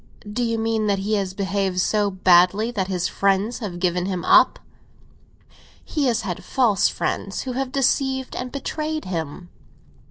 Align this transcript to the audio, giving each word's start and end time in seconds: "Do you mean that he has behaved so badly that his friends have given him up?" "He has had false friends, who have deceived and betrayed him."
"Do 0.27 0.43
you 0.43 0.57
mean 0.57 0.87
that 0.87 0.97
he 0.97 1.13
has 1.13 1.35
behaved 1.35 1.79
so 1.79 2.09
badly 2.09 2.71
that 2.71 2.87
his 2.87 3.07
friends 3.07 3.59
have 3.59 3.77
given 3.77 4.07
him 4.07 4.25
up?" 4.25 4.57
"He 5.85 6.07
has 6.07 6.21
had 6.21 6.43
false 6.43 6.87
friends, 6.89 7.41
who 7.41 7.51
have 7.51 7.71
deceived 7.71 8.35
and 8.35 8.51
betrayed 8.51 9.05
him." 9.05 9.49